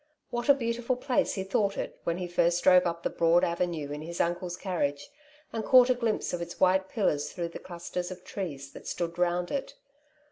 What 0.31 0.49
a 0.49 0.55
beautiful 0.55 0.95
place 0.95 1.33
he 1.35 1.43
thought 1.43 1.77
it 1.77 1.99
when 2.05 2.17
he 2.17 2.27
first 2.27 2.63
drove 2.63 2.87
up 2.87 3.03
the 3.03 3.09
broad 3.11 3.43
avenue 3.43 3.91
in 3.91 4.01
his 4.01 4.19
uncle's 4.19 4.57
carriage, 4.57 5.11
and 5.53 5.63
caught 5.63 5.91
a 5.91 5.93
glimpse 5.93 6.33
of 6.33 6.41
its 6.41 6.59
white 6.59 6.89
pillars 6.89 7.31
through 7.31 7.49
the 7.49 7.59
clusters 7.59 8.09
of 8.09 8.23
trees 8.23 8.71
that 8.71 8.87
stood 8.87 9.19
round 9.19 9.51
it 9.51 9.75